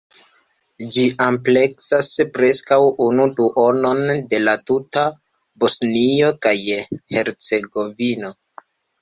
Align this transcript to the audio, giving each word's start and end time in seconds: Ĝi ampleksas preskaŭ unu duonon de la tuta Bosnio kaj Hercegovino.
Ĝi 0.93 1.01
ampleksas 1.25 2.07
preskaŭ 2.37 2.79
unu 3.09 3.27
duonon 3.41 4.01
de 4.33 4.41
la 4.47 4.57
tuta 4.71 5.05
Bosnio 5.65 6.33
kaj 6.49 6.57
Hercegovino. 7.19 8.35